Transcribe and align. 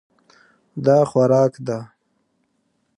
دا 0.85 0.97
خوراک 1.09 1.53
ده. 1.67 1.79